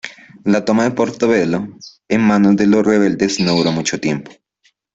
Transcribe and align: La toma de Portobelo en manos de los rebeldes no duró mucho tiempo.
La 0.45 0.65
toma 0.65 0.85
de 0.85 0.89
Portobelo 0.95 1.77
en 2.07 2.21
manos 2.21 2.55
de 2.55 2.65
los 2.65 2.83
rebeldes 2.83 3.39
no 3.39 3.53
duró 3.53 3.71
mucho 3.71 3.99
tiempo. 3.99 4.31